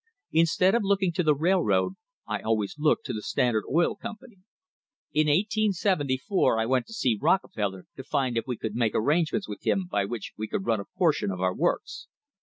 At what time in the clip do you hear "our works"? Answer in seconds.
11.39-12.07